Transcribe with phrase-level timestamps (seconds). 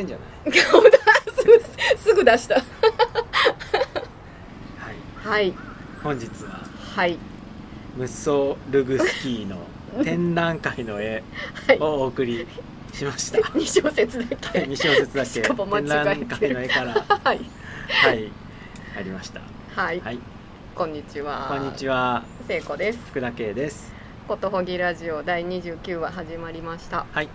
[0.00, 0.52] 点じゃない？
[1.98, 2.54] すぐ出した。
[2.56, 2.64] はい。
[5.26, 5.54] はい。
[6.02, 6.60] 本日は
[6.94, 7.18] はい。
[7.96, 9.56] ムッソルグスキーの
[10.04, 11.22] 展覧会の絵
[11.66, 11.78] はい。
[11.78, 12.46] をお送り
[12.92, 13.38] しました。
[13.50, 14.60] 2小節だけ。
[14.60, 15.40] 2小節だけ。
[15.42, 16.94] 展覧会の絵から。
[17.24, 17.40] はい。
[17.88, 18.30] はい。
[18.98, 19.40] ありました。
[19.74, 20.18] はい、はい。
[20.74, 21.46] こんにちは。
[21.48, 22.22] こんにちは。
[22.48, 22.98] 聖子です。
[23.10, 23.92] 福田圭です。
[24.28, 27.04] ことほぎラジオ第29話始まりました。
[27.12, 27.28] はい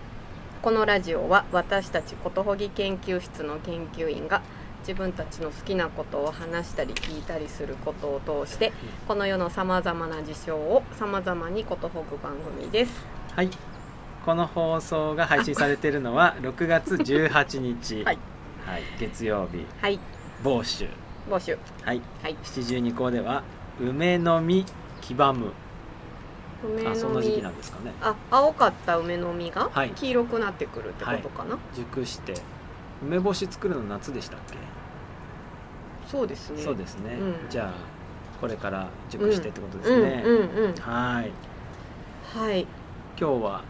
[0.62, 4.42] このラジオは私たちことほぎ研究室の研究員が
[4.80, 8.72] 自分たちの好きなことを話したり聞いたりすることを通して
[9.08, 13.04] この世のさまざまな事象をさまざまにことほぐ番組です。
[13.34, 13.50] はい。
[14.24, 18.04] この放送が配信されているのは 6月18日。
[18.04, 18.18] はい、
[18.64, 19.64] はい、月曜日。
[19.80, 20.00] はい。
[20.42, 20.86] 某州
[21.30, 22.00] 募集はい。
[22.22, 22.36] はい。
[22.42, 23.42] 七十二校では
[23.80, 24.66] 梅の実
[25.00, 25.52] 黄ばむ
[26.64, 27.92] 梅あその時期の実なんですかね。
[28.00, 29.90] あ青かった梅の実がはい。
[29.90, 32.34] 黄色くなってくるってことかな、熟して。
[33.02, 34.56] 梅干し作るの夏でしたっけ、
[36.08, 36.62] そうですね。
[36.62, 37.50] そうですね、うん。
[37.50, 37.74] じゃあ
[38.40, 40.74] これから熟してってことですね、うんうんうん。
[40.76, 41.32] はい。
[42.38, 42.66] はい。
[43.18, 43.64] 今日は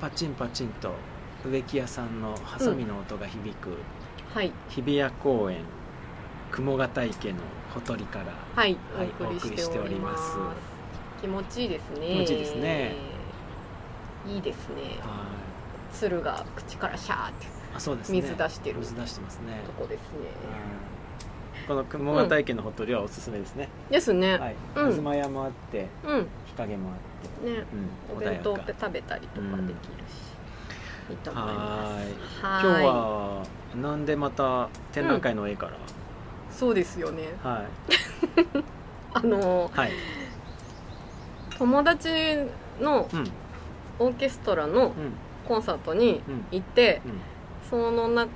[0.00, 0.92] パチンパチンと
[1.44, 3.70] 植木屋さんのハサミの音が響く、
[4.34, 4.52] はい。
[4.68, 5.58] 日比谷公園
[6.50, 7.38] 雲形池の
[7.72, 10.36] ほとりからはい、はいお送りしております
[11.22, 12.08] 気持ちいいですね。
[12.08, 12.96] 気持ちいいですね。
[14.26, 14.98] いいですね。
[15.00, 15.24] は
[15.92, 18.20] 鶴が口からシャーっていあそうですね。
[18.20, 19.60] 水出してる水出してますね。
[19.64, 20.18] とこですね。
[20.50, 21.66] はい。
[21.68, 24.56] この雲形池のほとりはおすすめですね、ですね、はい。
[24.74, 24.96] うん。
[24.96, 26.26] 東山もあってうん。
[26.46, 27.50] 日陰もあって。
[27.50, 27.64] ね。
[28.10, 29.74] うん、お弁当って食べたりとかできる
[30.08, 32.06] し、いいと思います。
[32.40, 33.46] 今日は
[33.80, 35.76] なんでまた展覧会の絵から、
[36.50, 37.28] そうですよね。
[37.44, 38.64] はい。
[39.14, 39.92] あのはい
[41.62, 42.08] 友達
[42.80, 43.30] のうん。
[43.98, 45.12] オーケストラのうん。
[45.46, 46.44] コンサートにうん。
[46.50, 47.20] 行って、うん。
[47.70, 48.30] その中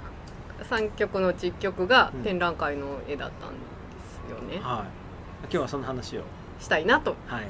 [0.63, 3.57] 3曲のうち1曲がうん展覧会の絵だったんで
[4.01, 4.87] すよね、はい。
[5.43, 6.23] 今日はその話を。
[6.61, 7.17] したいなと。
[7.27, 7.49] はい。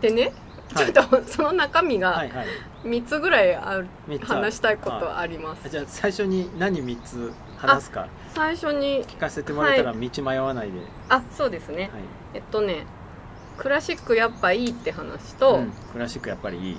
[0.00, 0.32] でね、
[0.72, 0.92] はい。
[0.92, 2.46] ちょっとその中身がはいはい。
[2.84, 3.88] 3つぐらいある、
[4.22, 5.70] 話したいことはあります、い。
[5.70, 8.06] じゃあ最初に何3つ話すか。
[8.32, 10.78] 最初に聞かせてもらえたら道迷わないで、
[11.08, 11.82] あそうですね。
[11.82, 11.90] はい。
[12.34, 12.86] えっとね
[13.56, 16.78] クラシックやっぱいいって話と、うんクラシックやっぱりいい。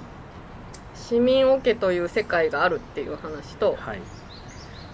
[0.95, 4.01] 市民オケという世界があるっていう話とはい。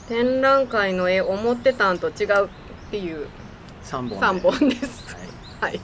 [0.08, 2.50] 展覧会の絵思ってたんと違うっ
[2.92, 3.28] ていう
[3.84, 4.16] 3本で。
[4.16, 5.16] 3本です。
[5.60, 5.72] はい。
[5.72, 5.82] はい。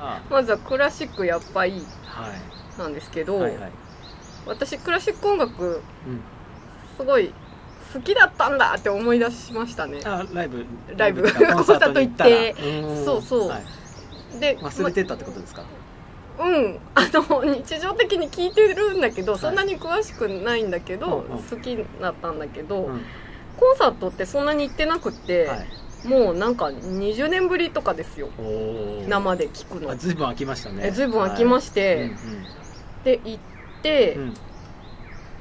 [0.00, 0.22] あ。
[0.30, 2.78] まずはクラシックやっぱいいはい。
[2.78, 3.70] なんですけど、はいはい。
[4.46, 6.20] 私クラシック音楽うん。
[6.96, 7.32] すごい
[7.92, 10.00] 好きだったんだって思い出しましたね。
[10.04, 10.64] あライブ。
[10.96, 11.22] ライブ。
[11.22, 13.04] コンサートに行ったらコンサートーん。
[13.04, 13.48] そうそう。
[13.48, 13.85] はい
[14.40, 15.62] で忘れてたってことですか、
[16.38, 16.78] まうん。
[16.94, 19.38] あの日常的に聞いてるんだけど、い。
[19.38, 21.42] そんなに詳しくないんだけど、うんうん。
[21.42, 23.02] 好きだったんだけど、うん。
[23.56, 25.66] コンサートってそんなに行ってなくって、はい。
[26.06, 28.28] もうなんか20年ぶりとかですよ。
[29.08, 29.90] 生で聞くの。
[29.90, 30.82] あずいぶん空きましたね。
[30.86, 31.74] えずいぶん空きましはい。
[31.74, 32.10] て、
[33.04, 33.38] で行っ
[33.82, 34.34] てうん、うん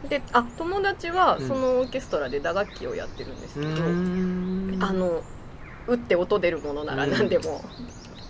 [0.09, 1.47] であ友達はうん。
[1.47, 4.84] そのオーケストラで打楽器をやってるんですけど、うーん。
[4.84, 5.24] あの
[5.88, 7.63] 打って音出るものなら何でも、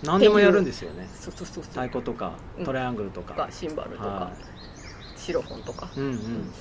[0.05, 1.07] 何でもやるんですよね。
[1.19, 2.65] そうそうそう太鼓とかうん。
[2.65, 4.31] トライアングルとか、とかシンバルとかは
[5.15, 6.15] シロフォンとか、いうんううん。
[6.15, 6.51] ん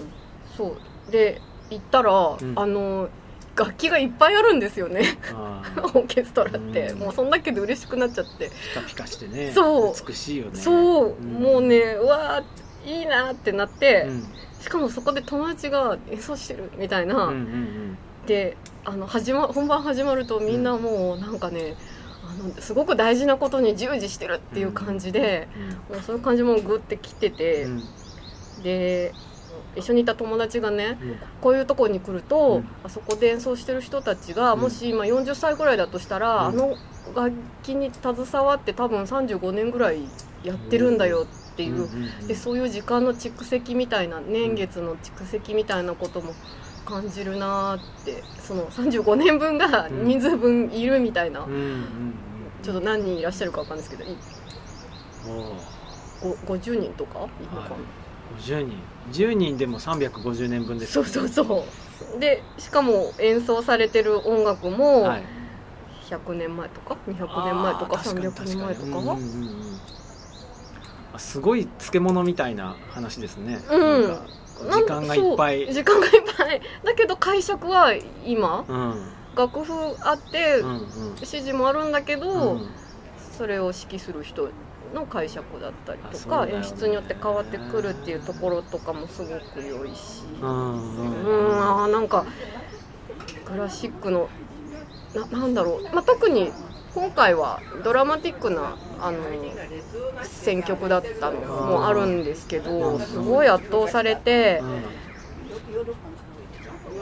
[0.57, 0.77] そ
[1.09, 1.13] う。
[1.13, 1.41] で
[1.71, 2.39] 行ったら、ん。
[2.57, 3.09] あの
[3.57, 5.19] 楽器がいっぱいあるんですよね。
[5.33, 6.99] あ オーーケストラって、うん。
[6.99, 9.53] もうそんだけで嬉しくなっちゃって、ピカピカしてね。
[9.53, 10.07] そう。
[10.09, 10.61] 美しいよね。
[10.61, 11.43] そう、ん。
[11.43, 14.25] もうねうわーいいなってなって、うん。
[14.61, 21.75] しかもそこで友達が演奏してるみたいな、うんうんであの始ま本番始まるとみんなもうなんかね、あ
[22.35, 25.49] のすごく大事なことに従事してるっていう感じで、
[25.91, 27.67] もうそういう感じもグッてきてて、
[28.63, 29.13] で
[29.77, 31.17] 一緒にいた友達がねうん。
[31.41, 32.69] こういうとこに来ると、うん。
[32.85, 34.61] あそこで演奏してる人たちが、うん。
[34.61, 36.55] もし今40歳ぐらいだとしたら、うん。
[36.55, 36.77] あの
[37.15, 37.33] 楽
[37.63, 40.05] 器に携わって多分35年ぐらい
[40.43, 41.89] やってるんだよっていう、
[42.27, 46.33] でそういう時間の蓄積みたいな年月の蓄積みたいなことも
[46.85, 50.05] 感じるなーってその35年分がうん。
[50.07, 52.15] 人数分いるみたいな、うんうんうん
[52.63, 54.17] ちょっと何人いらっしゃるかわかんないですけどい
[55.29, 57.19] おーご50人とか？
[57.19, 57.23] い。
[57.23, 57.81] るのかな、はい
[58.41, 58.79] 50人。
[59.13, 61.65] 10人でも350年分ですそうそうそ
[62.17, 62.19] う。
[62.19, 65.25] でしかも演奏されてる音楽もはい。
[66.09, 67.97] 100年前とか？200年前とか？
[67.97, 68.93] あー300年前とか確に確に。
[68.93, 69.81] うんうんうん。
[71.13, 74.03] あすごい漬物みたいな話ですね、うん。
[74.09, 74.23] なんか
[74.61, 75.73] 時間がいっぱい。
[75.73, 76.61] 時間がいっぱい。
[76.85, 77.93] だけど解釈は
[78.25, 78.95] 今うん。
[79.37, 80.81] 楽譜あって、うんうん。
[81.17, 82.69] 指示もあるんだけど、うん。
[83.37, 84.49] それを指揮する人
[84.95, 86.55] の解釈だったりとか、ね。
[86.55, 90.23] 演出によって変わってくるっていうところとかもすごく良いし。
[90.41, 90.49] うん
[91.61, 92.25] あーなんか
[93.45, 94.29] クラシックの
[95.15, 96.53] ななんだろう、まあ、特に
[96.95, 99.19] 今回はドラマティックなあの
[100.23, 104.63] 選曲だったのもあるんですけどすごい圧倒されて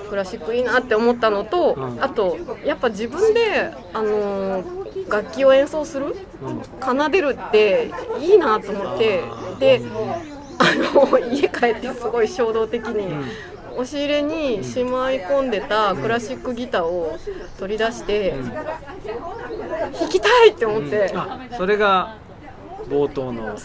[0.09, 4.65] クラシックいいなって思ったのとうんあとやっぱ自分であの
[5.09, 9.23] 楽器を演奏するうんうん奏でるっていいなと思って
[9.59, 9.83] で
[10.59, 13.52] あの家帰ってすごい衝動的に。
[13.73, 17.19] うん押し入れにしまい込んでたクラシックギターを
[17.59, 18.35] 取り出して
[19.99, 21.19] 弾きたいって思って、うん。
[21.19, 22.17] あそれが
[22.89, 23.57] 冒頭の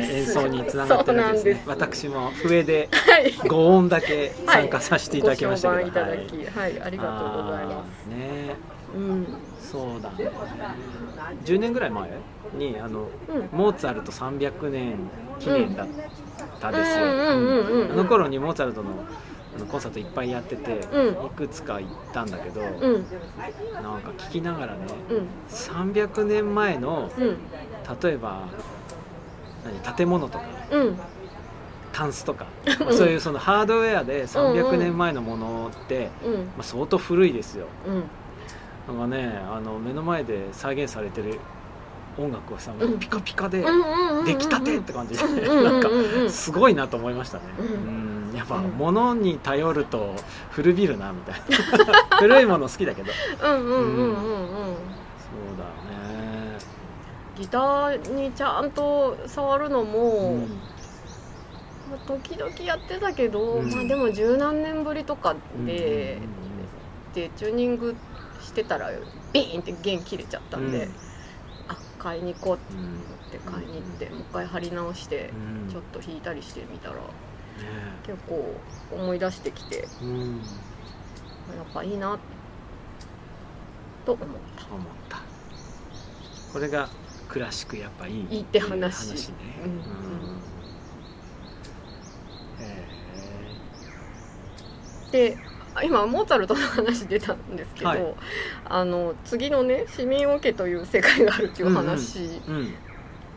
[0.00, 1.62] 演奏につながってるわけですね。
[1.66, 3.32] 私も笛ではい。
[3.32, 8.56] 5音だけ参加させていただきましたけど、ご評判いただきはい、ありがとうございまあーね。
[8.92, 9.26] すうん
[9.60, 10.30] そうだね
[11.44, 12.10] 10年ぐらい前
[12.56, 13.48] にあの、うん。
[13.52, 14.98] モーツァルト300年
[15.40, 15.86] 記念だっ
[16.60, 17.34] たですよ、あ
[17.96, 18.90] の頃にモーツァルトの
[19.70, 21.26] コンサートいっぱいやってて、うん。
[21.26, 23.04] いくつか行ったんだけど、うん。
[23.82, 24.80] なんか聞きながらね
[25.10, 25.26] うん。
[25.48, 27.36] 300年前のうん。
[28.02, 28.48] 例えば
[29.64, 30.98] 何建物とかうん。
[31.92, 32.46] タンスとか、
[32.80, 36.32] ま あそういうそのハードウェアで300年前のものって、うん。
[36.32, 37.66] まあ、相当古いですよ。
[37.86, 38.96] うん。
[38.98, 41.38] なんかねあの目の前で再現されてる
[42.18, 42.98] 音楽をさ、うん。
[42.98, 43.64] ピカピカで
[44.26, 45.88] 出来たてって感じで、なんか
[46.28, 47.66] すごいなと思いましたね、うん。
[47.66, 47.68] う
[48.00, 48.70] んやっぱうん。
[48.72, 50.14] 物に頼ると
[50.50, 52.18] 古びるなみたいな。
[52.18, 53.12] 古いもの好きだけど。
[53.42, 54.14] うんうんうんうんうん。
[54.14, 56.58] そうだね。
[57.36, 60.40] ギターにちゃんと触るのも、うん。
[61.90, 63.70] まあ時々やってたけど、うん。
[63.72, 66.18] まあでも十何年ぶりとかうんで、
[67.14, 67.94] でチューニング
[68.40, 68.90] してたら
[69.32, 70.92] ビーンって弦切れちゃったんで、うん。
[71.68, 72.94] あ買いに行こううんうん
[73.28, 75.30] って買いに行って、もう一回貼り直して、
[75.66, 75.70] うん。
[75.70, 77.00] ちょっと弾いたりしてみたらね
[78.06, 78.54] 結構
[78.92, 80.40] 思い出してきてやっうん
[81.72, 82.18] ぱいいな
[84.04, 84.66] と思った。
[84.74, 85.22] 思った。
[86.52, 86.88] これが
[87.28, 89.08] クラシックやっぱいいいいって話。
[89.08, 89.34] 話ね。
[89.64, 89.80] うんうん
[92.60, 92.84] へ
[95.12, 95.38] で
[95.74, 98.14] あ今モーツァルトの話出たんですけど、はい。
[98.66, 102.40] あの次のね市民オケという世界があるっていう話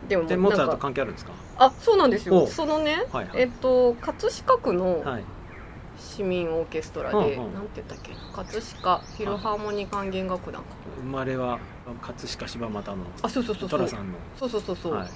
[0.08, 1.32] でもでモーツァルト関係あるんですか？
[1.58, 2.44] あそうなんですよ。
[2.44, 3.42] おそのねはいはい。
[3.42, 5.24] えっと葛飾区のはい。
[6.00, 7.54] 市民オーケストラで、うんうん。
[7.54, 8.12] なんて言ったっけ？
[8.32, 11.58] 葛飾フィルハーモニー管弦楽団か、生まれは
[12.00, 13.80] 葛飾柴又のあそうそうそうそう。
[13.80, 14.14] 寅さんの。
[14.38, 15.08] そうそうそうそう、はい。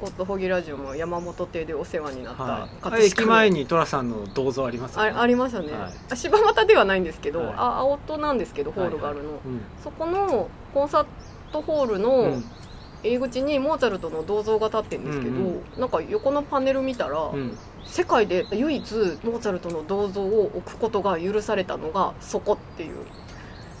[0.00, 2.68] コットホギラジオも山本邸でお世話になった、は
[3.00, 5.10] い、駅前にに寅さんの銅像ありますよね。
[5.10, 5.92] あありましたね、はい。
[6.10, 7.54] あ柴又ではないんですけど、はい。
[7.56, 9.60] あ青戸なんですけどホールがあるの、うん。
[9.82, 11.06] そこのコンサー
[11.52, 12.44] トホールうのん
[13.02, 17.56] 入り口にモーツァルトの銅像が立ってるんですけど、うんなんか横のパネル見たら、うん。
[17.84, 22.90] 世界で唯一モーツァルトの銅像を置くことが許されたのがそこっていう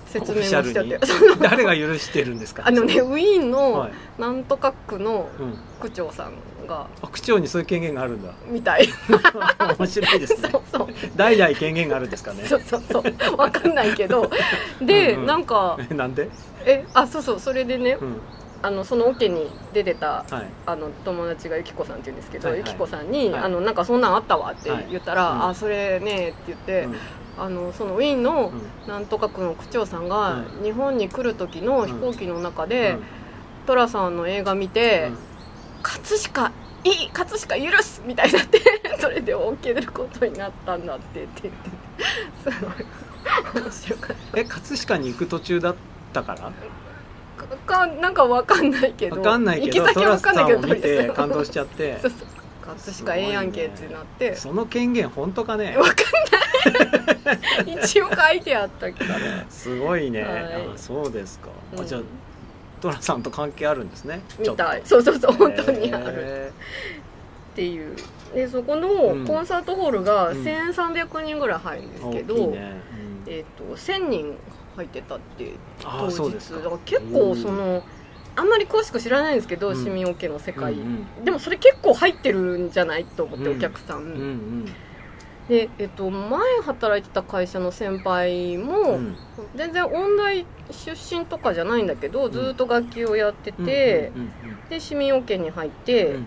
[0.06, 0.98] 説明をしちゃって
[1.40, 2.64] 誰が許してるんですか？
[2.66, 3.92] あのねウィーンのはい。
[4.20, 6.32] なんとか区のうん、区長さん
[6.66, 8.30] があ区長にそういう権限があるんだ。
[8.48, 8.88] みたい。
[9.78, 10.48] 面白いですね。
[10.52, 10.88] そうそう。
[11.16, 12.44] 代々権限があるんですかね。
[12.44, 13.36] そうそうそう。
[13.36, 14.28] わかんないけど。
[14.80, 15.26] で、うんうん。
[15.26, 16.28] なんかえなんで、
[16.66, 17.40] えあそうそう。
[17.40, 18.16] それでねうん
[18.62, 22.68] あのそのオケに出てたはい、あの友達がゆきこさんって言うんですけど、はいはい。
[22.68, 23.42] ゆきこさんに、はい。
[23.42, 25.44] あのなんかそんなんあったわって言ったら、はいうん。
[25.50, 26.96] あそれねって言って、うん。
[27.38, 28.52] あのそのウィーンの
[28.84, 28.88] うん。
[28.88, 33.02] なんとか区の区長さんがうん日本に来る時の飛行機の中で、うん。
[33.66, 35.18] 寅さんの映画見て、うん。
[35.82, 36.52] 葛飾
[36.84, 38.60] いい葛飾許すみたいになって
[38.98, 43.62] それで OK ることになったんだってって言ってすごい。
[43.62, 45.74] 面白かっえ葛飾に行く途中だっ
[46.12, 46.38] たから？
[46.38, 46.52] た
[47.66, 51.98] かなんかわかんないけどわかんないけど行き先はわかんないけど見て感動しちゃって。
[52.00, 52.28] そうそう。
[52.62, 55.76] 葛飾ええやんけってなって、その権限本当かね。
[55.76, 55.94] わかん
[57.24, 57.32] な
[57.74, 57.78] い。
[57.84, 59.46] 一応書いてあったけどね。
[59.50, 60.44] すごいね、はい。
[60.44, 61.80] あそうですか、うん。
[61.80, 62.02] あじゃあ
[62.80, 64.22] トラさんと関係あるんですね？
[64.38, 64.82] みたい。
[64.84, 66.14] そうそうそうと本当にある。
[66.18, 66.52] へ
[67.52, 67.96] っていう。
[68.32, 69.26] でそこのうん。
[69.26, 70.42] コンサートホールがうん。
[70.42, 72.80] 1300人ぐらい入るんですーけど、大きいね、
[73.26, 73.32] うん。
[73.32, 74.36] えっと1000人
[74.76, 75.52] 入ってたって
[75.84, 76.50] あ当日。
[76.52, 77.82] だから結構その
[78.34, 79.76] あんまり詳しく知らないんですけど、うん。
[79.76, 83.56] 市民オケの世界、うんでもそれ結構入ってるんじゃないと思って、うん。
[83.58, 84.64] お客さん、うんうん。
[85.48, 89.16] で、えっと、前働いてた会社の先輩も、うん。
[89.54, 94.32] 全然音大出身とかじゃないんだけどずっと楽器をやってて、うん
[94.70, 96.14] で市民オケに入って、うん。
[96.14, 96.26] うん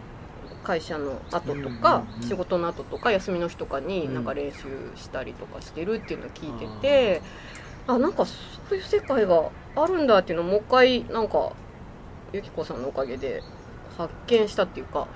[0.66, 2.28] 会社の後とか、うんうんうん。
[2.28, 7.22] 仕事の後とか休みの日とかにうんなんか練習したりとかしてるっていうのを聞いてて、
[7.88, 8.34] あなんかそ
[8.72, 11.52] ういう世界があるんだっていうのをもう一回なんか
[12.34, 13.44] ゆきこさんのおかげで
[13.98, 15.08] 発見したっていうか。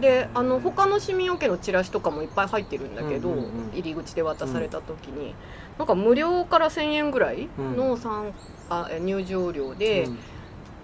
[0.00, 5.34] であの他の市民オケのチラシとかもいっぱい入ってるんだけど、うんうんうん入り口で渡された時に、
[5.76, 8.32] なんか無料から1000円ぐらいの参
[8.70, 10.18] あえ入場料で、うん。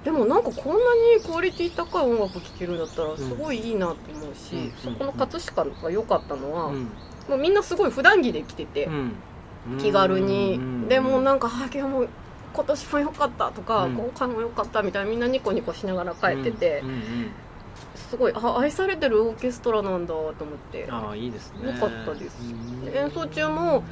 [0.04, 0.80] でもなんかこんな
[1.16, 4.72] にクオリティ高い音楽聴けるんだったらすごいいいなと思うし、うん。
[4.72, 6.82] そこの葛飾が良かったのは、うん。
[7.28, 9.12] もうみんなすごい普段着で来てて、うん
[9.80, 10.88] 気軽に、うん。
[10.88, 12.06] でもなんか「あ今日も
[12.54, 13.94] 今年も良かった」とか、うん。
[13.94, 17.02] 今回も良かったみたいなみんなニコニコしながら帰ってて、うんうんうん。
[17.96, 20.34] すごいあ愛されてるオーケストラなんだと思っ
[20.72, 20.86] て。
[20.90, 21.72] ああいいですね。
[21.72, 22.38] よかったです。
[22.42, 22.94] うん。
[22.94, 23.82] 演奏中も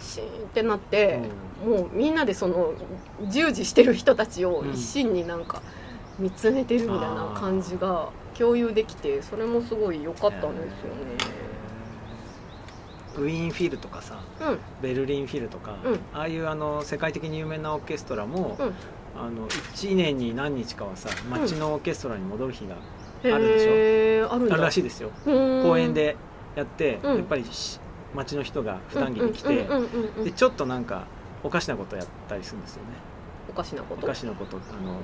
[0.00, 1.20] シーンってなって、
[1.64, 2.72] もうみんなでその
[3.28, 5.60] 従事してる人たちを一心になんか
[6.18, 11.37] 見つめてるみたいな感じが共有できてそれもすごい良かったんですよね。
[13.22, 14.58] ウィーンフィルとかさうん。
[14.80, 16.00] ベルリンフィルとか、うん。
[16.12, 18.74] ああいうあの世界的に有名なオーケストラも、うん。
[19.20, 22.76] あの1年に何日かはさ街のオーケストラに戻る日が
[23.24, 24.30] へあるでしょ。
[24.30, 26.16] ーあるらしいですよ、公公園で
[26.54, 27.16] やって、うん。
[27.16, 27.80] やっぱりし
[28.14, 29.66] 街の人が普段着で来て、
[30.24, 31.06] でちょっとなんか
[31.42, 32.90] おかしなことやったりするんですよね。
[33.50, 34.06] おかしなこと？
[34.06, 34.56] おかしなこと。
[34.56, 35.00] あの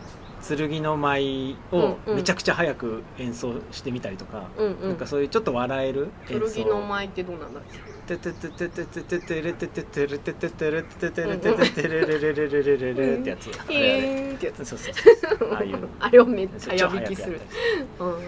[0.68, 4.88] 剣の舞をめちゃくちゃ早く演奏してみたりとか、うんうん。
[4.90, 6.54] なんかそういうちょっと笑える演奏。
[6.54, 7.78] 剣の舞ってどうなんだっけ？
[8.06, 14.94] ててててててててれてててれてててれてててれてててれれれれれれれれってやつあピれあれーンってやつそうそう
[15.38, 18.24] そうああいうのあれをめっちゃ超やびきする早くやったりとかうんうんうん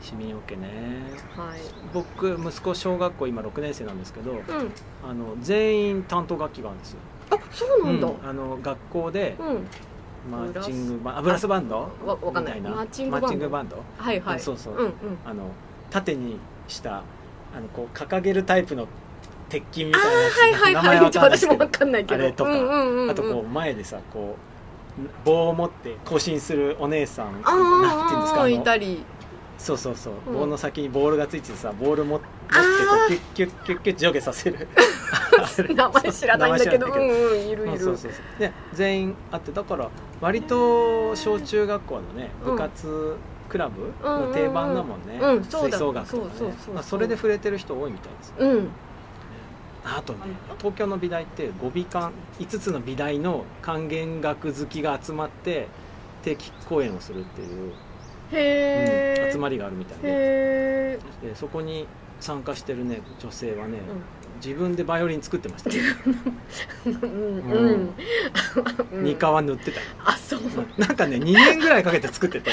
[0.00, 0.68] 市民オケね
[1.36, 1.60] はい
[1.92, 6.98] 僕息子小学校今6年生なんですけどうんあの全員担当楽器があるんですよ
[7.30, 9.66] あそうなんだうんあの学校でうん
[10.30, 14.92] マーチングバンあブラスバンドわわかんないみたマーチングバンドマーチングバンドはいはいそうそううんうん
[15.24, 15.44] あの
[15.90, 17.02] 縦にした
[17.56, 18.86] あのこう掲げるタイプの
[19.48, 20.74] 鉄筋みあたいなやつーはいはいはい。
[20.74, 22.22] かんないですけど私もわかんないけど。
[22.22, 23.10] あれとかうんうんうんうん。
[23.10, 24.36] あとこう前でさこ
[24.98, 29.04] う棒を持って行進するお姉さんあなんていうんですかあいたり。
[29.58, 30.34] そうそうそう、うん。
[30.40, 32.60] 棒の先にボールがついててさボールも持ってこ
[33.08, 34.68] うキュッキュッキュッキュッ上下させる
[35.74, 39.88] 名前知らないんだけどうんうんいるいるうんそうそうそうで全員あってだから
[40.20, 43.16] 割と小中学校のねうん部活
[43.56, 45.78] クラブの定番だもんね、うんそうだ。
[45.78, 46.82] 吹奏楽とかね。
[46.82, 48.68] それで触れてる人多いみたいですうん。
[49.84, 50.18] あとね
[50.58, 55.68] 東京の美大って5美館5つの美大の管弦楽好きが集まって
[56.22, 57.72] 定期公演をするっていう、うん
[59.32, 60.98] 集まりがあるみたいで。
[61.22, 61.86] でそこに
[62.20, 63.78] 参加してるね女性はね、
[64.36, 65.70] 自分でバイオリン作ってました、
[66.86, 67.90] うんうん。
[68.92, 69.04] うん。
[69.04, 69.80] 二皮塗ってた。
[69.80, 70.40] よあそう。
[70.78, 72.50] なんかね2年ぐらいかけて作ってて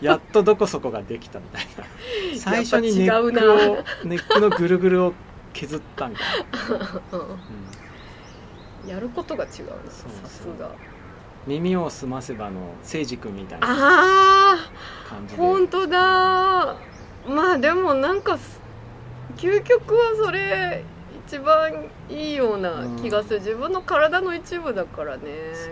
[0.00, 1.84] やっとどこそこができたみたいな。
[2.38, 5.14] 最初にネックをネックのぐるぐるを
[5.52, 7.20] 削ったみたいな、うん。
[7.20, 7.26] うん
[8.86, 9.50] やることが違う
[9.88, 10.70] さすが。
[11.46, 15.40] 耳を澄ませばの誠司君みたいなああ感じで。
[15.40, 16.76] 本当だ
[17.26, 18.60] まあでもなんかす
[19.36, 20.84] 究極はそれ
[21.30, 25.22] 一番いいような気がする、自分の体の一部だからね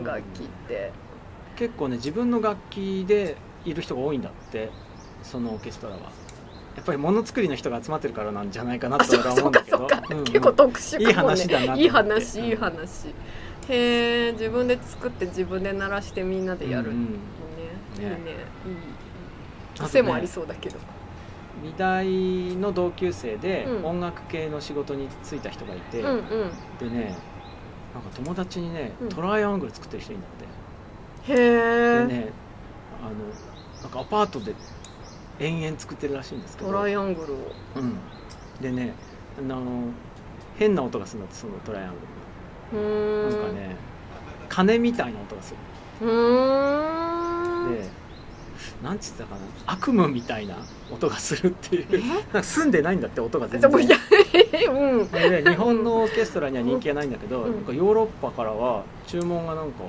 [0.04, 0.92] 楽器って。
[1.56, 3.34] 結構ね自分の楽器で
[3.64, 4.70] いる人が多いんだって
[5.24, 6.00] そのオーケストラは。
[6.76, 9.88] やっぱりものづくりの人が集まってるからなんじゃないかなあと俺は思うんだけど。
[10.26, 11.82] 結構特殊かも、ね、いい話だなと思って。
[11.82, 12.44] いい話うん。
[12.44, 13.08] いい話。
[13.08, 17.02] へえ自分で作って自分で鳴らしてみんなでやる、うんうん。
[17.02, 17.16] いいね。
[17.96, 18.04] いい。
[18.04, 18.30] ねね
[19.76, 20.76] いい癖もありそうだけど、
[21.62, 22.04] 美大
[22.56, 23.84] の同級生でうん。
[23.84, 26.20] 音楽系の仕事に就いた人がいて、うんうん。
[26.78, 27.14] でね
[27.94, 29.08] なんか友達にね、うん。
[29.08, 30.30] トライアングル作ってる人いるんだっ
[31.26, 31.36] て、へ
[32.00, 32.32] え、でね
[33.02, 33.10] あの
[33.82, 34.54] なんかアパートで
[35.40, 36.68] 延々作ってるらしいんですけど。
[36.68, 37.36] トライアングルを。
[37.76, 37.96] うん、
[38.60, 38.92] でね
[39.38, 39.64] あの
[40.58, 41.90] 変な音がするんだってそのトライアン
[42.72, 43.30] グうーん。
[43.30, 43.76] ルなんかね
[44.48, 45.54] 鐘みたいな音がす
[46.00, 47.64] うーん。
[47.64, 47.88] るで
[48.82, 49.40] なんつってたかな？
[49.66, 50.56] 悪夢みたいな
[50.90, 52.42] 音がするっていう。
[52.42, 53.70] 住んでないんだって音が全然。
[54.70, 55.08] うん。
[55.10, 57.54] で日本のオーケストラには人気がないんだけど、うん。
[57.54, 59.84] なんかヨーロッパからは注文がなんか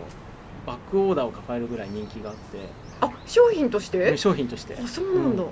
[0.66, 2.60] バックオーダーを抱えるぐらい人気があって。
[3.02, 4.18] あ商品として？
[4.18, 4.76] 商品として。
[4.76, 5.50] あそうなんだ、うへ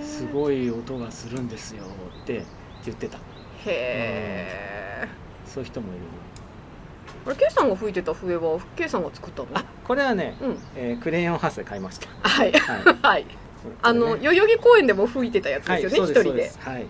[0.00, 1.84] えすごい音がするんですよ
[2.22, 2.44] って
[2.84, 3.18] 言ってた。
[3.18, 3.20] へ
[3.66, 5.08] え
[5.46, 6.00] そういう人もいる
[7.26, 9.48] あれ K さんが吹いてた笛は K さんが作ったの？
[9.54, 10.58] あこれはね、うん。
[10.74, 12.08] えークレヨンハウスで買いました。
[12.22, 12.52] はい。
[12.52, 12.96] はい。
[13.02, 13.26] はい。
[13.82, 16.60] あの代々木公園でも吹いてたやつはいですよね一、そうです人で。
[16.60, 16.68] そうです。
[16.68, 16.86] はい。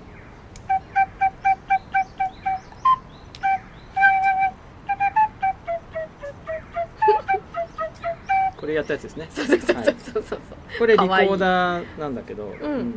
[8.56, 9.28] これやったやつですね。
[9.34, 10.24] そうそうそうはいそうそう。
[10.24, 10.38] そう
[10.78, 12.94] これリコーダーなんだけど、ん。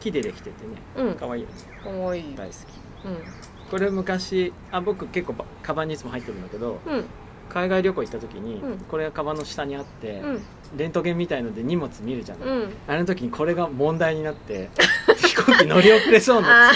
[0.00, 0.76] 木でできててね。
[0.96, 1.14] うん。
[1.14, 1.54] 可愛いよね。
[1.82, 2.34] かわいい。
[2.34, 2.56] 大好き。
[3.04, 7.04] うんこれ昔あ僕結構ばカバンにいつも入ってるんだけどうん。
[7.48, 8.78] 海外旅行行った時に、うん。
[8.78, 10.42] これがカバンの下にあって、うん。
[10.76, 12.72] レントゲンみたいので荷物見るじゃない、うん。
[12.86, 14.68] あれの時にこれが問題になって
[15.16, 16.70] 飛行機乗り遅れそうにな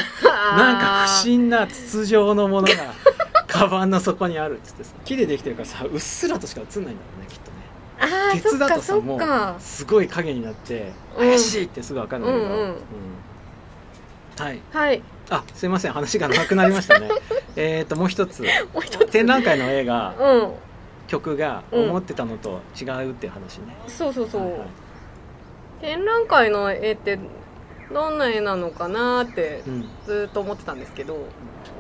[0.57, 2.75] なんか不審な筒状のものが
[3.47, 7.57] カバンの底にあるっつってさ木でできてるからさうっすらとしか映んないんだろうねきっとね。
[8.41, 9.21] 鉄だとさもう
[9.61, 11.29] すごい影になってうん。
[11.29, 12.45] 怪しいってすぐ分かるんだけど、
[14.45, 14.61] はい。
[14.73, 15.03] はい
[15.33, 17.09] あすいません話がなくなりましたね。
[17.57, 18.43] えっともう一つ。
[18.43, 18.49] も
[18.81, 19.07] う一つ。
[19.07, 20.15] 展覧会の映画。
[20.19, 20.53] うん。
[21.07, 21.91] 曲がうん。
[21.91, 24.61] 思ってたのと違うっていう話ね、そうそうそう、はいはい。
[25.81, 27.19] 展覧会の絵って
[27.93, 29.89] どんな絵なのかなってうん。
[30.07, 31.17] ずーっと思ってたんですけど。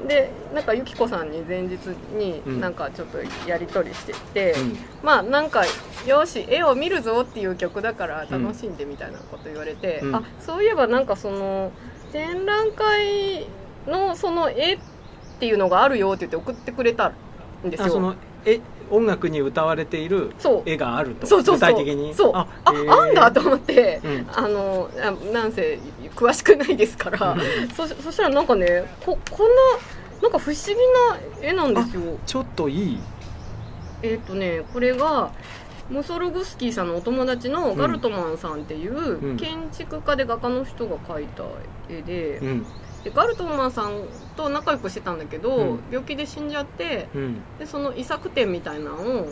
[0.09, 1.77] でなんかゆきこさんに前日
[2.17, 2.61] にうん。
[2.61, 4.79] なんかちょっとやり取りしてて、うん。
[5.03, 5.65] まあなんか
[6.07, 10.17] よし絵を見るぞっていう曲だから楽しんでみたいなこと言われて、うん。
[10.17, 11.71] あそういえばなんかその
[12.12, 13.47] 展覧会
[13.87, 14.78] のその絵っ
[15.40, 17.12] ていうのがあるよって言って送ってくれた
[17.66, 17.87] んですよ。
[17.87, 18.14] あその
[18.45, 20.62] え音楽に歌われているそう。
[20.66, 21.26] 絵があると。
[21.26, 21.71] そうそうそう。
[21.71, 22.14] 具体的に？
[22.14, 22.33] そう。
[22.35, 22.92] ああへー。
[22.92, 24.26] あんだと思って、うん。
[24.31, 25.78] あのあなんせ
[26.14, 27.37] 詳しくないですから。
[27.75, 29.62] そそしたらなんかねここんな
[30.23, 30.75] なんか不思議
[31.40, 32.19] な絵なんですよ。
[32.26, 32.99] ちょっといい。
[34.02, 35.31] えっ、とねこれが
[35.88, 39.37] ムソルグスキーさんのお友達のガルトマンさんっていううん。
[39.37, 41.45] 建築家で画家の人が描いた
[41.99, 42.67] 絵で,、うん。
[43.05, 44.03] でガルトマンさん
[44.37, 45.81] と仲良くしてたんだけど、うん。
[45.91, 47.37] 病気で死んじゃってうん。
[47.59, 49.29] でその遺作展みたいなのを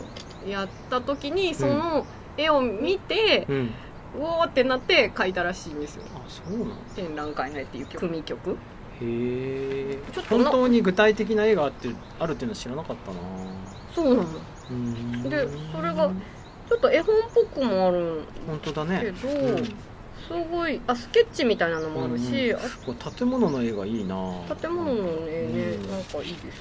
[0.47, 2.05] やった時にその
[2.37, 3.73] 絵を見て、うん。
[4.19, 6.03] うおーってなって描いたらしいんですよ。
[6.15, 6.75] あそうなの？
[6.95, 8.51] 展覧会の絵っていう組曲？
[8.51, 8.55] へ
[9.01, 13.17] えちょっとな本当に具体的な絵があってあるっていうのは知らなかったな。
[13.95, 14.29] そうなの。
[14.69, 15.23] うん。
[15.29, 16.11] でそれが
[16.67, 19.01] ちょっと絵本っぽくもある本当だね。
[19.01, 19.75] けど、うん
[20.31, 20.81] すごい。
[20.87, 24.15] あスケッチみたいなのもあるし、うんこれ建物の絵がいいな。
[24.49, 25.91] あ建物の絵ね、うん。
[25.91, 26.51] なんかいいですよね、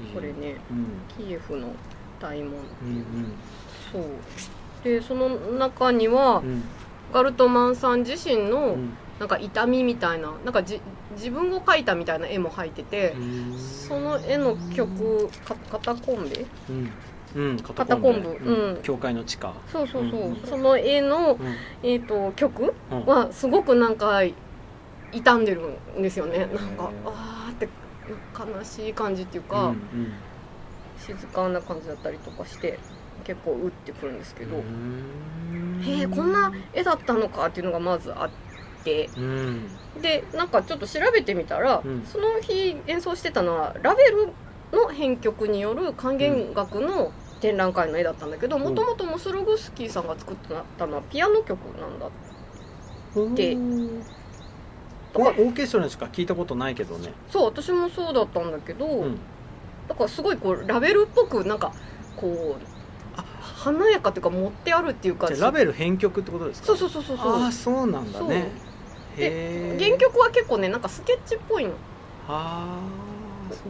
[0.00, 0.56] うんこれね。
[0.70, 1.24] うん。
[1.26, 1.68] キエフの
[2.20, 2.52] 大門。
[2.52, 2.62] うん
[3.92, 4.02] そう。
[4.84, 6.62] でその中には、うん。
[7.12, 8.90] ガルトマンさん自身うのん。
[9.18, 10.80] なんか痛みみたいななんかじ
[11.16, 13.58] 自分を描いたみたいな絵も入ってて、うん。
[13.58, 16.46] その絵の曲かカタコンベ？
[17.34, 17.42] うん。
[17.50, 18.74] うんカタコンブうん。
[18.74, 18.82] うん。
[18.82, 19.52] 教会の地下。
[19.70, 20.36] そうそうそう、うん。
[20.44, 21.56] その絵の、うん。
[21.82, 23.06] えー、と曲うん。
[23.06, 24.20] はすごくなんか
[25.12, 25.62] 傷んでる
[25.98, 26.46] んですよね。
[26.52, 27.68] なんかあーって
[28.38, 29.78] 悲しい感じっていううか、ん。
[30.98, 32.78] 静かな感じだったりとかして
[33.24, 35.80] 結構打ってくるんですけど、うん。
[35.82, 38.30] へえこんな絵だったのかっていうのがまずあっ
[38.84, 39.10] て。
[39.16, 39.68] うん。
[40.02, 42.04] でなんかちょっと調べてみたら、うん。
[42.04, 44.28] その日演奏してたのはラベル
[44.72, 50.36] の編曲による管弦楽の展覧会の絵だったんだけどもともとモスログスキーさんが作っ
[50.76, 52.08] たのはピアノ曲なんだ
[53.34, 54.02] でうん。
[55.12, 57.12] とかオーケストラにしか聞いたことないけどね。
[57.30, 59.18] そう私もそうだったんだけど、うん。
[59.88, 61.72] だからすごいこうラベルっぽくなんか
[62.16, 62.62] こう
[63.16, 63.24] あ。
[63.40, 66.66] 華やかっていうか持ってあるっていうかラベル編曲ってことですか？
[66.66, 67.42] そうそうそうそうそう。
[67.42, 68.50] ああそうなんだね。
[69.16, 71.70] へえ原曲は結構ねなんかスケッチっぽいの。
[72.28, 73.07] ああ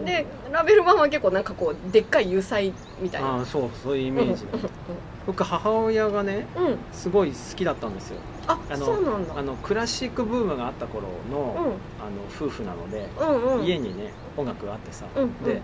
[0.04, 3.28] でラベル版は結構なんかこうでっかい油彩みたいな。
[3.28, 4.44] ああそうそういうイメージ。
[5.26, 8.20] 僕母親がねうん、うん、すごい好きだったんですよ。
[8.46, 9.38] ああのそうなんだ。
[9.38, 11.56] あのクラシックブームがあった頃の,、うん。
[11.56, 11.76] あの
[12.34, 13.64] 夫婦なので、うんうん。
[13.66, 15.60] 家にね音楽があってさ、うんうんで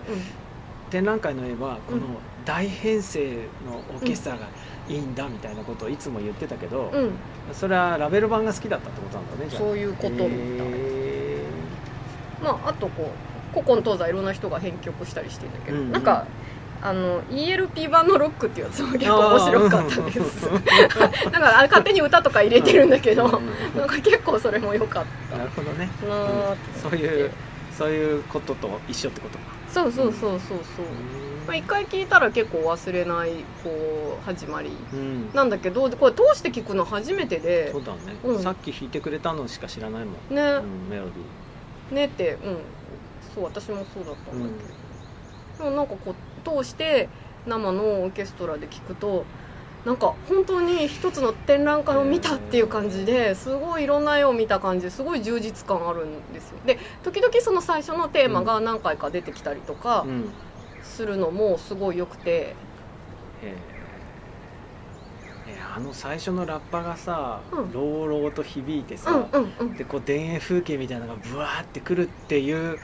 [0.90, 2.02] 展覧会の絵はこのうん
[2.44, 4.46] 大編成のオーケストラが
[4.86, 7.12] いいんだみたいなことをいつも言ってたけど、うん、うん、
[7.54, 10.28] それはラベル版が好きだったってことなんだねそういうことみたい。
[10.30, 11.38] へ
[12.42, 13.06] まああとこう
[13.54, 15.92] 古今東西いろんな人が編曲したりしてんだけど、うんうん。
[15.92, 16.26] なんか
[16.82, 20.50] あの ELP 版のロックっていうやつも結構面白かったです。
[21.30, 25.04] だから勝手に歌とか入れてるんだけど、うんうんうんなんか結構それも良かっ
[25.36, 25.88] なるほどね。
[26.00, 27.30] たなーってそういう
[27.76, 29.44] そういうことと一緒ってことか。
[29.68, 30.58] そうそうそうそうそう、
[31.46, 33.30] まあ、一回聞いたら結構忘れない
[33.64, 34.70] こう始まり。
[34.92, 35.30] うん。
[35.32, 37.72] なんだけどこれ通して聞くの初めてで。
[37.72, 38.42] そうだね、うん。
[38.42, 41.04] さっき弾いてくれたのしか知らないもん、ね、うん、メロ
[41.90, 42.58] デねってうん
[43.34, 44.48] そう私もそうだったんだ
[45.58, 46.14] けど、でもなんかこ
[46.56, 47.08] う通して
[47.46, 49.24] 生のオーケストラで聞くと
[49.84, 56.58] なんか本当に一つの展覧会を見たっていう感じですごいいろんな絵を見た感じですごい充実感あるんですよ。
[56.64, 60.06] で時々その最初のテーマが何回か出てきたりとか
[60.82, 62.30] するのもすごい良くて。
[62.30, 62.54] へ
[63.42, 63.54] え
[65.46, 67.72] えあの最初のラッパがさ、うん。
[67.72, 69.74] 朗々と響いてうんさ、うんうん。
[69.74, 72.78] でこう田園風景みたいなのがブワーってくるっていう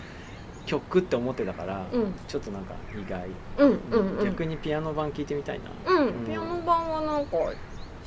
[0.71, 2.15] 曲って思ってたから、うん。
[2.29, 3.29] ちょっとなんか意外、
[3.59, 4.25] うんうんうん。
[4.25, 6.07] 逆にピアノ版聴いてみたいな、うん。
[6.07, 6.27] うん。
[6.27, 7.37] ピアノ版はなんか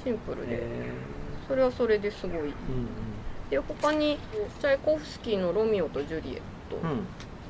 [0.01, 0.91] シンプルでへ
[1.45, 2.53] それはそれですごい。
[3.49, 4.17] えで他に
[4.61, 7.07] チャイコフスキーの「ロミオとジュリエットうんうん」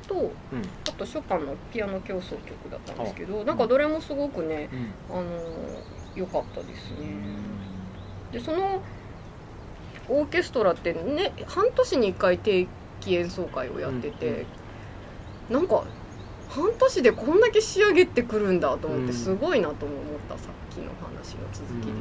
[0.08, 0.62] とうん。
[0.88, 4.68] あとショパンのピアノ協奏曲だったんですけどなんかどれもすごくね
[5.10, 5.18] うん。
[5.18, 5.30] あの
[6.16, 7.06] 良かったですね。
[8.32, 8.82] でその
[10.08, 12.66] オーケストラってね半年に1回定
[13.00, 14.44] 期演奏会をやってて、
[15.50, 15.84] なんか
[16.48, 19.06] 半年でこんだけ仕上げてくるんだと思っうん。
[19.06, 21.98] てすごいなとも思ったさっきの話の続きで、うん。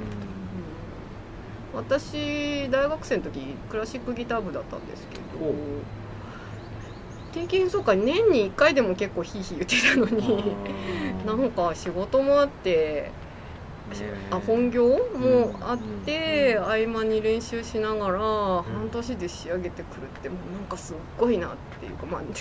[1.75, 5.53] 私大学生の時クラシックギター部だったんですけど
[7.33, 10.55] 定期演奏会年に1回でも結構ヒーヒー言ってたのに
[11.25, 13.09] なんか仕事もあって
[14.31, 22.21] あ本業もあって、合間に練習しながら半年で仕上げてくるってもうなんかすっごいなっていうかまあ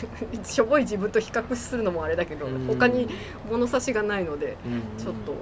[0.45, 3.09] しょぼい自分と比較するのもあれだけど、他に
[3.51, 4.57] 物差しがないので
[4.99, 5.35] ちょっと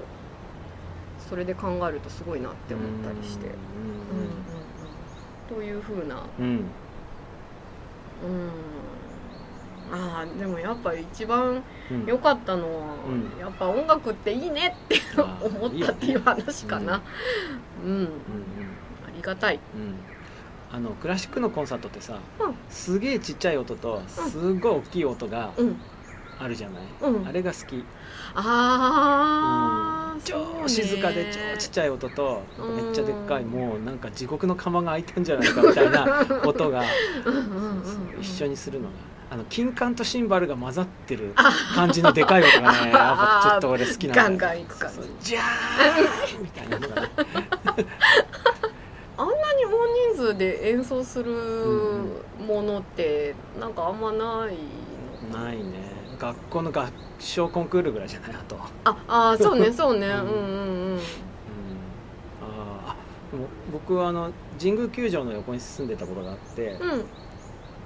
[1.29, 3.51] それで考えるとすごいなって思ったりして、う
[5.53, 5.57] ん。
[5.57, 6.23] というふうな。
[6.39, 6.65] うん
[9.93, 12.07] あーでもやっぱり一番うん。
[12.07, 13.41] 良かったのは、うん。
[13.41, 15.01] やっぱ音楽っていいねって
[15.41, 17.03] 思ったっていう話かな。
[17.85, 18.07] うん、うんうん。
[18.07, 18.09] あ
[19.15, 19.57] りがたい。
[19.57, 19.95] うん。
[20.73, 22.55] あのクラシックのコンサートってさ、うん。
[22.69, 25.77] すげえちっちゃい音とすごい大きい音がうん。
[26.43, 27.29] あるじゃない、うん。
[27.29, 27.85] あれが好き。
[28.35, 30.69] ああ、超ね。
[30.69, 32.77] 静かで超ちっちゃい音とうん。
[32.77, 36.83] めっちゃでっかいもうなんか地獄の釜が開いたんじゃないかみたいな音が
[38.19, 38.95] 一緒にするのが
[39.33, 41.33] あの金管とシンバルが混ざってる
[41.75, 44.97] 感じのでかい音がね やっぱちょっと俺好きなのガンガンいく感じ。
[44.97, 45.15] そうそう。
[45.21, 47.11] ジャーンみたいなのがね。
[49.17, 51.33] あんなに大人数で演奏する
[52.47, 54.17] ものってなんかあんまな
[54.51, 54.57] い
[55.33, 55.53] のな。
[55.53, 55.65] いね。
[56.19, 56.89] 学校の合
[57.19, 58.31] 唱コンクールぐらいじゃない？
[58.33, 58.57] あと。
[58.85, 60.17] ああーそうね そうねううん。
[60.17, 60.99] んうんうんうん
[62.43, 62.97] あーあ
[63.31, 67.05] でも僕はあの神宮球場の横に住んでたことがあって、うん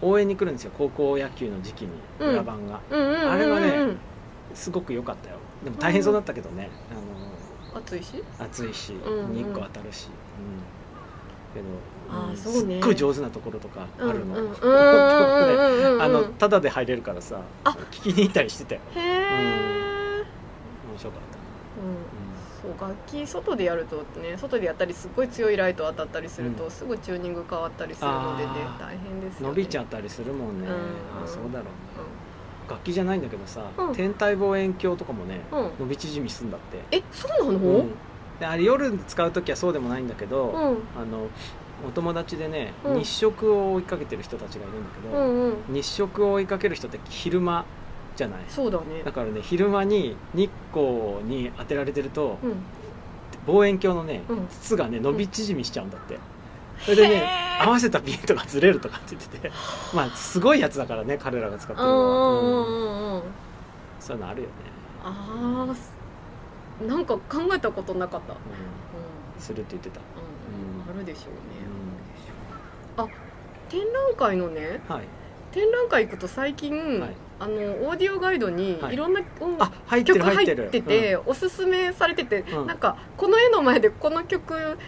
[0.03, 2.31] 応援に来るんですよ高校野球の時期にうん。
[2.31, 3.97] 裏番が、あれはね
[4.55, 5.37] すごく良かったよ。
[5.65, 6.69] でも大変そうだったけどね、
[7.75, 9.35] 暑いしあの暑いし、うんうん。
[9.35, 10.09] 日光当たるし、
[11.55, 11.63] うん、け
[12.31, 14.37] どすっごい上手なところとかあるの、
[16.03, 17.71] あのタダで入れるからさあ。
[17.91, 18.81] 聞きに行ったりしてたよ。
[18.95, 20.25] へえ
[20.91, 21.39] 面白かった。
[21.81, 22.24] うん
[22.65, 26.71] そう楽器外でやるとね外でやったりすっごい強いライト当たったりすると、うん。
[26.71, 28.51] すぐチューニング変わったりするのでね
[28.81, 29.49] 大変ですよね。
[29.49, 31.25] 伸びちゃったりするもんね、うん。
[31.25, 31.61] あそうだろうね。
[32.69, 33.95] 楽器じゃないんだけどさ、うん。
[33.95, 36.97] 天体望遠鏡とかもねうん、うん、伸び縮みすんだって。
[36.97, 37.91] えそうなの、うん。
[38.41, 40.55] であれ夜使う時はそうでもないんだけど、うん。
[40.99, 41.29] あの
[41.87, 42.99] お友達でね、うん。
[43.01, 45.75] 日食を追いかけてる人たちがいるんだけど、うんうん。
[45.75, 47.67] 日食を追いかける人って昼間
[48.17, 48.41] じゃない。
[48.49, 49.03] そうだね。
[49.05, 52.55] だからね昼間に日光に当てられてるとうん。
[53.47, 54.49] 望遠鏡のね、うん。
[54.49, 56.19] 筒がね伸び縮みしちゃうんだって、
[56.81, 57.29] それでね
[57.61, 59.51] 合わせたピントがずれるとかって言ってて。
[59.95, 63.23] まあすごいやつだからね彼らが使ってるのは、うん
[64.01, 64.55] そういうのあるよね、
[65.03, 67.21] ああなんか考
[67.55, 68.37] えたことなかった、
[69.39, 73.09] するって言ってた、うん、あるでしょうね。
[73.09, 75.05] う、展覧会のねん、はい。
[75.53, 78.95] 展覧会行くと最近、はいあのオーディオガイドにはい。
[78.95, 82.67] いろんな音あ楽入ってる曲入入っててて、おすすめされてて、うん。
[82.67, 84.79] なんかこの絵の前でこの曲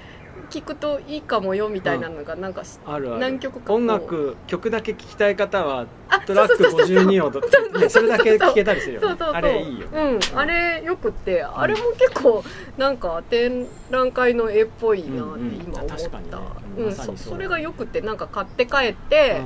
[0.48, 3.20] 聴くといいかもよみたいなのがなんかし、うんあるある。
[3.20, 3.76] 何曲かこう。
[3.76, 7.06] 音楽曲だけ聴きたい方はあトラックそうそうそうそう。
[7.06, 9.08] 52をどねそれだけ聴けたりするよね。
[9.08, 9.34] そうそうそう。
[9.34, 12.44] あれいいようん、あれよくってあれも結構
[12.78, 15.94] なんか展覧会の絵っぽいなって今思うんうん。
[15.96, 16.86] った、うんうん。
[16.86, 19.40] まそうそそれがよくってなんか買って帰って、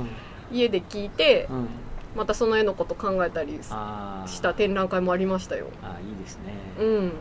[0.51, 1.67] 家で聴いてうんうん
[2.15, 5.67] またその絵のこと考えたりした展覧会もありましたよ。
[5.81, 6.53] あーいいですね。
[6.79, 6.85] うん。
[6.85, 7.11] うんうんうん。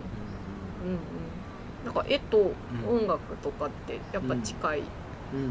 [1.85, 2.53] なんか絵と
[2.89, 5.47] 音楽とかってやっぱ近いんうんう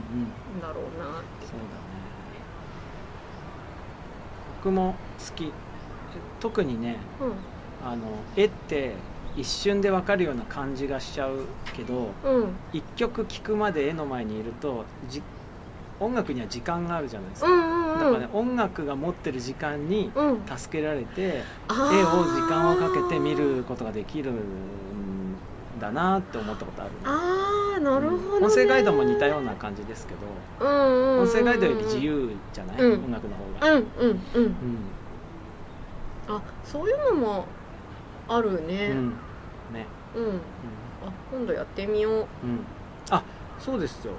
[0.58, 1.80] んだろうなってそうだね。
[4.62, 5.52] 僕も好き。
[6.40, 6.98] 特にね
[7.86, 7.98] あの
[8.36, 8.94] 絵って
[9.38, 12.50] 一瞬で分かるような感じがしちゃうけどうんうん。
[12.74, 15.22] 一曲聴くまで絵の前にいるとじ
[16.00, 20.42] 音楽には時間があるじゃないですか、うんうんだからね音楽が持ってる時間にうん。
[20.46, 22.00] 助けられてあー。
[22.00, 25.36] 絵を時間をかけて見ることができるん
[25.82, 26.98] だなって思ったことあるね。
[27.04, 28.46] あーなるほど、ね。
[28.46, 31.22] 音声ガイドも似たような感じですけどうんうんうんうん。
[31.24, 33.04] 音声ガイドより自由じゃない、うん。
[33.06, 34.44] 音楽の方が、うんうんうん。
[34.44, 34.56] うん。
[36.30, 37.46] あそういうのも
[38.28, 38.92] あるね。
[38.92, 39.10] うん。
[39.74, 39.88] ね。
[40.16, 40.34] うん、うん。
[40.36, 42.14] あ今度やってみよう。
[42.14, 42.28] うん、
[43.10, 43.24] あ
[43.60, 44.14] そうですよ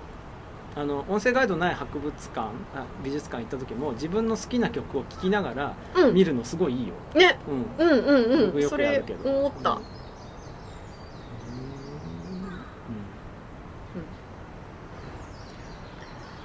[0.76, 6.14] あの音声ガイドない博物館あ美術館行った時も自分の好きな曲を聴きながらうん。
[6.14, 7.38] 見るのすごいいいよ、ね。
[7.78, 9.30] うん、うんうんう僕よんそれくやるけど。
[9.30, 9.76] 思った、うん。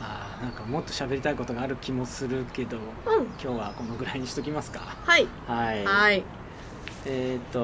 [0.02, 2.84] あーなんかもっと喋りたいことがある気もするけどうん。
[3.42, 4.80] 今日はこのぐらいにしときますか。
[5.06, 5.28] はい。
[5.48, 5.86] はい。
[5.86, 6.24] はい。
[7.06, 7.60] えっ、と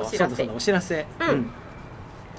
[0.00, 0.36] お知らせ。
[0.36, 1.06] そうだそうだお知らせ。
[1.20, 1.50] うん。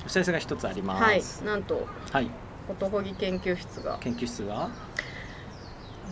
[0.05, 1.21] お知らせが一つありまはい。
[1.21, 1.87] すなんと。
[2.11, 2.29] はい、
[2.67, 3.97] ことほぎ研究室が。
[4.01, 4.69] 研究室が？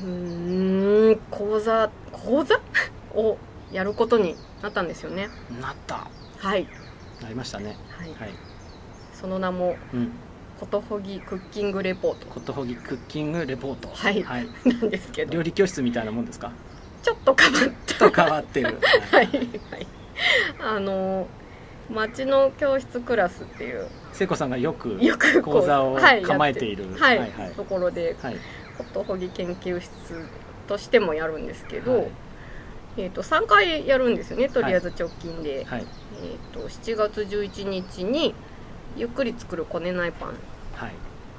[0.01, 2.59] うーん講座講座？
[3.15, 3.37] を
[3.71, 5.29] やることになったんですよね。
[5.61, 6.07] なった。
[6.39, 6.67] はい。
[7.21, 7.77] なりましたね。
[7.97, 8.09] はい。
[8.19, 8.29] はい。
[9.13, 10.11] その名もうん。
[10.59, 12.25] ことほぎクッキングレポート。
[12.27, 13.89] ことほぎクッキングレポート。
[13.93, 14.23] はい。
[14.23, 15.33] はい、 なんですけど。
[15.33, 16.51] 料理教室みたいなもんですか？
[17.03, 18.77] ちょっと変わっちょっと変わってる。
[19.11, 19.87] た はいはい。
[20.59, 21.27] あの
[21.91, 24.99] 町の教室クラスっていう聖子さんがよく
[25.41, 26.85] 講座をはい構えている。
[26.95, 27.51] はい、はいはい。
[27.51, 28.37] ところではい。
[28.77, 29.91] ことほぎ研究室
[30.67, 32.07] としてもやるんですけど、はい。
[32.97, 35.85] えー、と3回やるんですよねとりあえず直近で、はい。
[36.21, 38.33] えー、と7月11日に
[38.95, 40.29] ゆっくり作るこねないパン。
[40.75, 40.91] はい。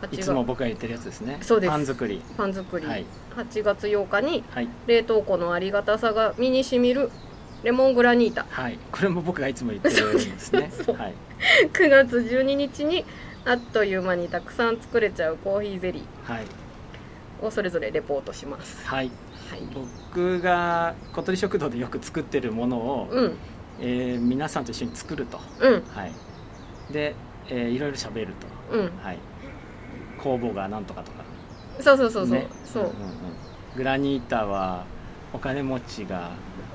[0.03, 1.39] 8いつも僕が言ってるやつですね。
[1.41, 1.71] そうです。
[1.71, 2.23] パン作り。
[2.37, 3.07] パン作り、はい。
[3.37, 4.69] 8月8日にはい。
[4.87, 7.11] 冷凍庫のありがたさが身にしみる
[7.65, 8.45] レモングラニータ。
[8.51, 8.79] はい。
[8.93, 10.71] これも僕がいつも言ってるんですね。
[10.97, 11.15] はい。
[11.73, 13.05] 9月12日に
[13.47, 16.45] あっという間にたくさん作れちゃうコーヒーゼリはい。
[17.43, 18.87] ーをそれぞれレポートします。
[18.87, 19.11] はい。
[19.51, 19.61] はい。
[20.13, 23.35] 僕が小鳥食堂でよく作ってるものを、うん。
[23.81, 25.41] えー皆さんと一緒に作ると。
[25.61, 25.73] うん。
[25.95, 26.13] はい。
[26.93, 27.15] で、
[27.49, 28.35] えーいろいろ喋る
[28.71, 28.77] と。
[28.77, 28.91] うん。
[29.03, 29.19] はい。
[30.23, 31.25] 工房がなんとかとか。
[31.81, 32.47] そうそうそうそう、ね。
[32.65, 32.93] そう、んんん。
[33.77, 34.85] グラニータは
[35.35, 36.31] お金持ちが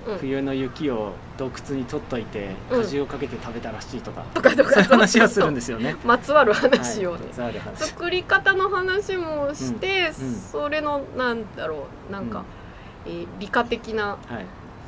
[0.08, 0.18] うん。
[0.18, 2.82] 冬の雪を洞窟に取っといてうん。
[2.82, 4.72] 果汁をかけて食べたらしいとか、とかとか。
[4.72, 5.96] そういう話をするんですよね。
[6.06, 7.16] まつわる話を。
[7.16, 7.54] ね、はい。
[7.76, 10.28] 作り方の話もして、うん。
[10.28, 10.36] うん。
[10.36, 12.44] それのなんだろうなんか、
[13.06, 14.46] えー理科的なはい。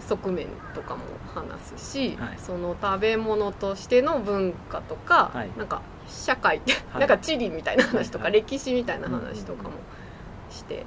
[0.08, 1.02] 側面とかも
[1.34, 2.38] 話すし、はい。
[2.38, 5.50] その食べ物としての文化とか、はい。
[5.58, 7.00] なんか社会、はい。
[7.00, 9.72] なんか地理みたいな話とか、歴史みたいな話とかも
[10.50, 10.86] して、はい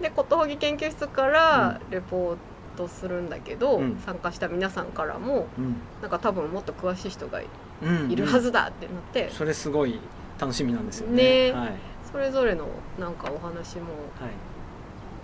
[0.00, 2.36] でことほぎ研究室からレポー
[2.76, 3.98] トするんだけど、うん。
[4.04, 5.76] 参加した皆さんからもうん。
[6.00, 7.46] なんか多分もっと詳しい人がい
[7.82, 10.00] うんるはずだってなって、それすごい
[10.38, 11.50] 楽しみなんですよね。
[11.50, 11.52] ね。
[11.52, 11.72] はい。
[12.10, 12.66] それぞれの
[12.98, 13.84] なんかお話も
[14.20, 14.30] はい。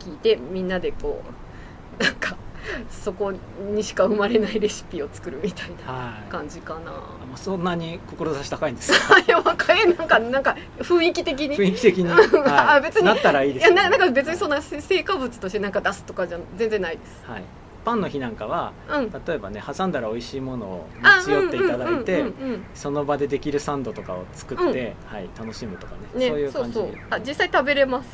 [0.00, 1.22] 聞いてみんなでこ
[1.98, 2.36] うなんか
[2.90, 3.32] そこ
[3.74, 6.30] にしか生まれないレシピを作るみたいなはい。
[6.30, 6.90] 感じかな。
[6.90, 6.94] あ
[7.26, 9.18] もうそんなに志高いんですか？
[9.20, 11.56] いや若いなんかなんか雰囲気的に？
[11.56, 12.14] 雰囲気的に、あ
[12.74, 17.22] はい別になったらいいいですよね、やななんか別にそんな成果物としてなんか出すとかじゃ全然ないです。
[17.28, 17.42] はい。
[17.84, 19.10] パンの日なんかはうん。
[19.10, 22.24] 例えばね挟んだら美味しいものをあ持ち寄っていただいて
[22.74, 28.08] その場でできるサンドとかを作って、うんはい楽しむとかねねそういうそうそう感じであ実際食べれます。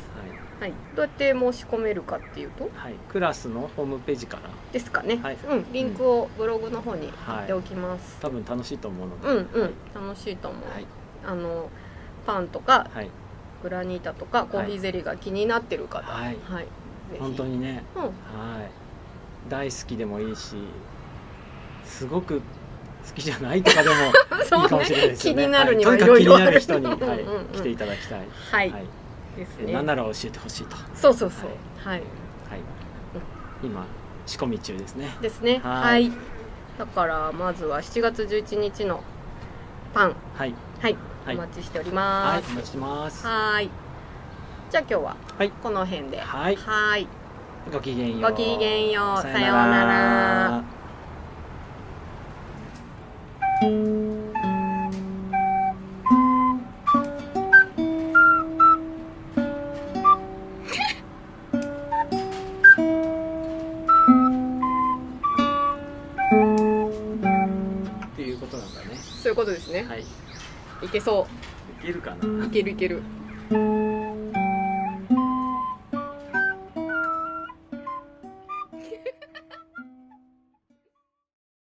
[0.61, 0.69] はい。
[0.69, 0.79] はい。
[0.95, 2.69] どうやって申し込めるかっていうと？
[2.75, 4.43] はい、クラスのホームページから。
[4.71, 5.17] ですかね。
[5.17, 5.37] はい。
[5.49, 5.73] うん。
[5.73, 8.17] リンクをブログの方に貼っておきます。
[8.21, 9.71] 多分楽しいと思うので、うんうん、はい。
[9.95, 10.69] 楽しいと思う。
[10.71, 10.85] はい。
[11.25, 11.69] あの
[12.25, 13.09] パンとかはい、
[13.63, 16.37] グラニータとかコーヒーゼリーが気になってる方、はい。
[16.45, 16.67] はい、
[17.19, 18.03] 本当にね、うん。
[18.03, 18.11] はい、
[19.49, 20.55] 大好きでもいいし
[21.83, 22.41] すごく好
[23.15, 23.95] きじゃないとかでも
[24.47, 25.41] そういいかもしれないですよね。
[25.43, 26.97] 気になるには、はいいとにかく気になる人に、はい。
[27.55, 28.19] 来ていただきたい、
[28.51, 28.85] はい、はい
[29.37, 29.73] ですね。
[29.73, 31.49] 何なら教えてほしいと、はそうそうそう。
[31.77, 32.03] はい、い、
[33.63, 33.85] 今
[34.25, 35.09] 仕込み中ですね。
[35.21, 35.59] ですね。
[35.63, 36.05] ははい。
[36.05, 36.11] い
[36.77, 39.03] だからまずは7月11日の
[39.93, 40.15] パン。
[40.35, 40.53] はい。
[40.81, 41.35] はい、はい。
[41.35, 42.49] お待ちしておりはます。
[42.49, 43.27] いお待ちしてます。
[43.27, 43.69] はーい。
[44.69, 45.51] じゃあ今日ははい。
[45.51, 46.19] この辺で。
[46.19, 46.55] はい。
[46.55, 47.07] はーい。
[47.71, 48.31] ごきげんよう。
[48.31, 49.21] ごきげんよう。
[49.21, 50.63] ささようなら
[69.51, 70.01] ことですね、はい。
[70.85, 71.27] い、けそ
[71.81, 72.27] いけるかな。
[72.27, 73.01] ういけるいける